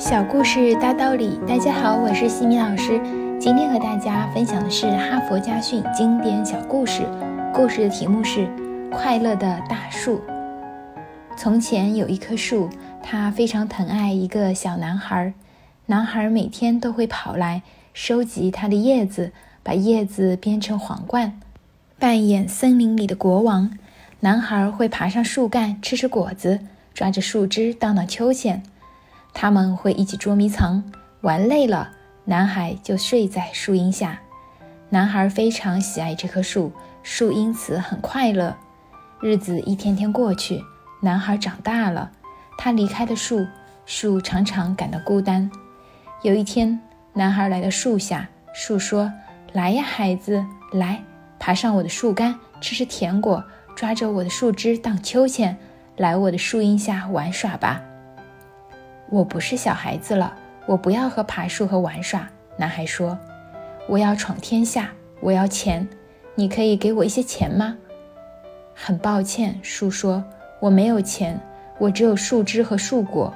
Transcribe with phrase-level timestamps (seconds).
[0.00, 2.98] 小故事大道理，大家好，我是西米老师。
[3.38, 7.02] 今天和大家分享的是哈佛家训经典小故事。
[7.52, 8.46] 故事的题目是
[8.90, 10.16] 《快乐的大树》。
[11.36, 12.70] 从前有一棵树，
[13.02, 15.34] 它非常疼爱一个小男孩。
[15.84, 17.60] 男孩每天都会跑来
[17.92, 21.38] 收集它的叶子，把叶子编成皇冠，
[21.98, 23.70] 扮演森林里的国王。
[24.20, 26.60] 男孩会爬上树干吃吃果子，
[26.94, 28.62] 抓着树枝荡荡秋千。
[29.32, 30.82] 他们会一起捉迷藏，
[31.22, 31.90] 玩累了，
[32.24, 34.20] 男孩就睡在树荫下。
[34.88, 36.72] 男孩非常喜爱这棵树，
[37.02, 38.56] 树因此很快乐。
[39.20, 40.64] 日子一天天过去，
[41.00, 42.10] 男孩长大了，
[42.58, 43.46] 他离开了树，
[43.86, 45.50] 树常常感到孤单。
[46.22, 46.80] 有一天，
[47.12, 49.12] 男孩来到树下，树说
[49.52, 51.02] ：“来呀，孩子，来，
[51.38, 53.44] 爬上我的树干，吃吃甜果，
[53.76, 55.56] 抓着我的树枝荡秋千，
[55.96, 57.80] 来我的树荫下玩耍吧。”
[59.10, 60.32] 我不是小孩子了，
[60.66, 62.28] 我不要和爬树和玩耍。
[62.56, 63.18] 男孩说
[63.88, 65.86] ：“我要闯天下，我要钱，
[66.36, 67.76] 你可以给我一些钱吗？”
[68.72, 70.22] 很抱歉，树说
[70.60, 71.38] ：“我没有钱，
[71.78, 73.34] 我只有树枝和树果。”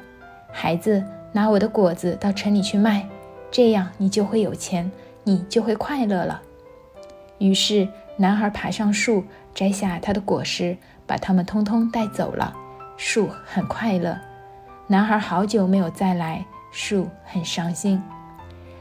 [0.53, 3.05] 孩子，拿我的果子到城里去卖，
[3.51, 4.91] 这样你就会有钱，
[5.25, 6.41] 你就会快乐了。
[7.39, 12.55] 于是，男孩爬上树，摘下它的果实，把它们通通带走了。
[12.97, 14.17] 树很快乐。
[14.87, 18.03] 男孩好久没有再来，树很伤心。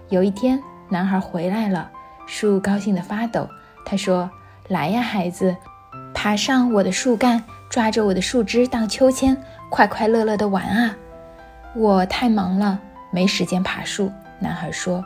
[0.09, 1.89] 有一天，男孩回来了，
[2.27, 3.47] 树高兴得发抖。
[3.85, 4.29] 他说
[4.67, 5.55] ：“来呀，孩子，
[6.13, 9.37] 爬上我的树干，抓着我的树枝荡秋千，
[9.69, 10.93] 快快乐乐地玩啊！”
[11.73, 12.77] 我太忙了，
[13.09, 14.11] 没时间爬树。
[14.39, 15.05] 男孩说：“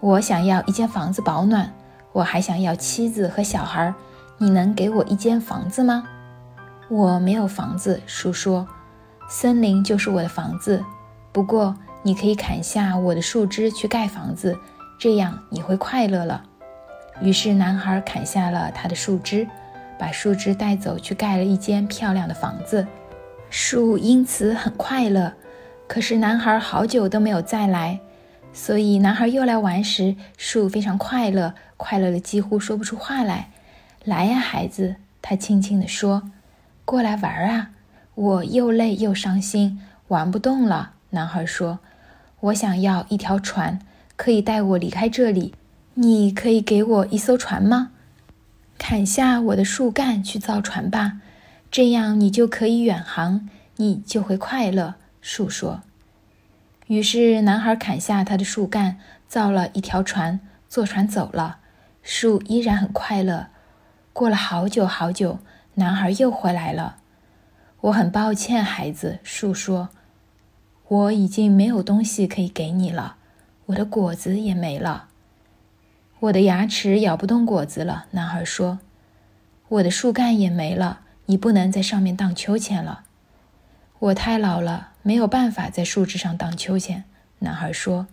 [0.00, 1.72] 我想要一间房子保暖，
[2.12, 3.94] 我还想要妻子和小孩。
[4.36, 6.04] 你能给我一间房子吗？”
[6.90, 8.68] 我没有房子，树说。
[9.30, 10.82] 森林就是我的房子，
[11.32, 14.58] 不过你可以砍下我的树枝去盖房子，
[14.98, 16.42] 这样你会快乐了。
[17.20, 19.46] 于是男孩砍下了他的树枝，
[19.98, 22.86] 把树枝带走去盖了一间漂亮的房子，
[23.50, 25.34] 树因此很快乐。
[25.86, 28.00] 可是男孩好久都没有再来，
[28.54, 33.50] 所以男孩又来玩时，树非常快乐，快乐的几乎说不出话来。
[34.04, 36.30] 来呀，孩子，他轻轻地说
[36.86, 37.70] ：“过来玩啊。”
[38.18, 40.94] 我又累又伤心，玩不动了。
[41.10, 41.78] 男孩说
[42.50, 43.78] ：“我想要一条船，
[44.16, 45.54] 可以带我离开这里。
[45.94, 47.92] 你可以给我一艘船吗？
[48.76, 51.20] 砍下我的树干去造船吧，
[51.70, 55.82] 这样你就可以远航，你就会快乐。”树说。
[56.88, 61.58] 于是男孩砍下他的树干，造了一条船，坐船走了。
[62.02, 63.46] 树依然很快乐。
[64.12, 65.38] 过了好久好久，
[65.74, 66.96] 男孩又回来了。
[67.82, 69.20] 我很抱歉，孩子。
[69.22, 69.90] 树说
[70.88, 73.16] ：“我已经没有东西可以给你了，
[73.66, 75.06] 我的果子也没了，
[76.18, 78.80] 我的牙齿咬不动果子了。”男孩说
[79.68, 83.04] ：“我的树干也没了，你不能在上面荡秋千了。”
[84.00, 87.04] 我太老了，没有办法在树枝上荡秋千。
[87.38, 88.08] 男孩说：“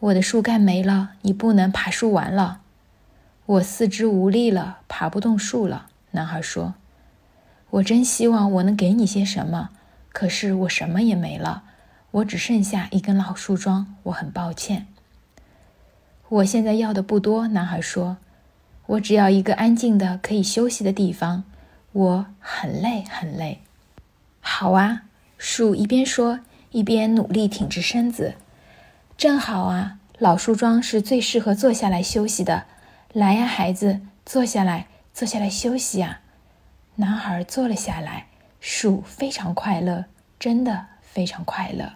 [0.00, 2.62] 我的树干没了，你不能爬树玩了。”
[3.44, 5.88] 我四肢无力了，爬不动树了。
[6.12, 6.72] 男孩说。
[7.70, 9.70] 我真希望我能给你些什么，
[10.12, 11.62] 可是我什么也没了，
[12.10, 13.94] 我只剩下一根老树桩。
[14.04, 14.86] 我很抱歉。
[16.28, 18.16] 我现在要的不多，男孩说，
[18.86, 21.44] 我只要一个安静的可以休息的地方。
[21.92, 23.60] 我很累，很累。
[24.40, 25.02] 好啊，
[25.38, 28.34] 树一边说一边努力挺直身子。
[29.16, 32.64] 正好啊，老树桩是最适合坐下来休息的。
[33.12, 36.20] 来呀，孩子，坐下来，坐下来休息啊。
[36.96, 38.26] 男孩坐了下来，
[38.60, 40.06] 树非常快乐，
[40.38, 41.92] 真的非常快乐。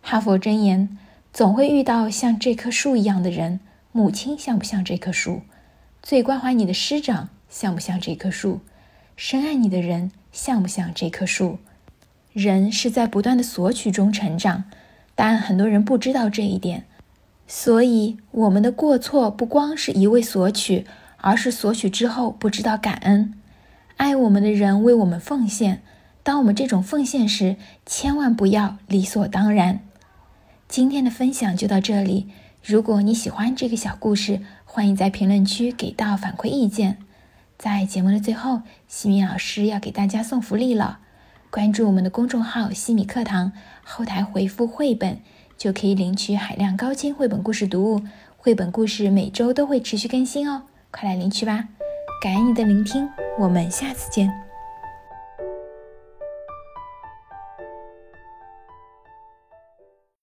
[0.00, 0.98] 哈佛箴言：
[1.32, 3.60] 总会遇到像这棵树一样的人。
[3.94, 5.42] 母亲像不像这棵树？
[6.02, 8.60] 最关怀你的师长像不像这棵树？
[9.16, 11.58] 深爱你的人像不像这棵树？
[12.32, 14.64] 人是在不断的索取中成长，
[15.14, 16.84] 但很多人不知道这一点，
[17.46, 20.86] 所以我们的过错不光是一味索取，
[21.18, 23.34] 而是索取之后不知道感恩。
[24.02, 25.80] 爱我们的人为我们奉献，
[26.24, 27.54] 当我们这种奉献时，
[27.86, 29.78] 千万不要理所当然。
[30.66, 32.26] 今天的分享就到这里。
[32.64, 36.98] 如果你喜欢这个小故事，欢迎在评论区给到反馈意见。
[37.56, 40.98] 在节目的最后，西米老师要给大家送福利了。
[41.48, 43.52] 关注我们的公众号“西米课堂”，
[43.86, 45.20] 后台回复“绘本”，
[45.56, 48.02] 就可以领取海量高清绘本故事读物。
[48.36, 51.68] 绘本故事每周都会持续更新哦，快来领取吧！
[52.20, 54.51] 感恩你的聆听，我们下次见。